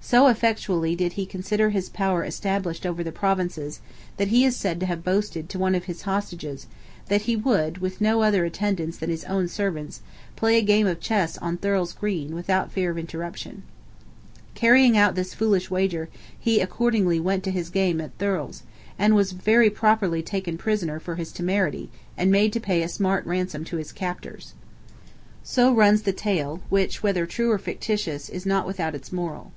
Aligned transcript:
So 0.00 0.28
effectually 0.28 0.96
did 0.96 1.14
he 1.14 1.26
consider 1.26 1.68
his 1.68 1.90
power 1.90 2.24
established 2.24 2.86
over 2.86 3.04
the 3.04 3.12
provinces, 3.12 3.80
that 4.16 4.28
he 4.28 4.44
is 4.46 4.56
said 4.56 4.80
to 4.80 4.86
have 4.86 5.04
boasted 5.04 5.50
to 5.50 5.58
one 5.58 5.74
of 5.74 5.84
his 5.84 6.02
hostages, 6.02 6.66
that 7.08 7.22
he 7.22 7.36
would, 7.36 7.78
with 7.78 8.00
no 8.00 8.22
other 8.22 8.46
attendants 8.46 8.96
than 8.96 9.10
his 9.10 9.24
own 9.24 9.48
servants, 9.48 10.00
play 10.34 10.56
a 10.56 10.62
game 10.62 10.86
of 10.86 11.00
chess 11.00 11.36
on 11.38 11.58
Thurles 11.58 11.92
Green, 11.92 12.34
without 12.34 12.72
fear 12.72 12.90
of 12.90 12.96
interruption. 12.96 13.64
Carrying 14.54 14.96
out 14.96 15.14
this 15.14 15.34
foolish 15.34 15.70
wager, 15.70 16.08
he 16.40 16.60
accordingly 16.60 17.20
went 17.20 17.42
to 17.44 17.50
his 17.50 17.68
game 17.68 18.00
at 18.00 18.16
Thurles, 18.18 18.62
and 18.98 19.14
was 19.14 19.32
very 19.32 19.68
properly 19.68 20.22
taken 20.22 20.56
prisoner 20.56 20.98
for 20.98 21.16
his 21.16 21.32
temerity, 21.32 21.90
and 22.16 22.30
made 22.30 22.52
to 22.54 22.60
pay 22.60 22.80
a 22.82 22.88
smart 22.88 23.26
ransom 23.26 23.62
to 23.64 23.76
his 23.76 23.92
captors. 23.92 24.54
So 25.42 25.74
runs 25.74 26.02
the 26.02 26.12
tale, 26.14 26.62
which, 26.70 27.02
whether 27.02 27.26
true 27.26 27.50
or 27.50 27.58
fictitious, 27.58 28.30
is 28.30 28.46
not 28.46 28.66
without 28.66 28.94
its 28.94 29.12
moral. 29.12 29.52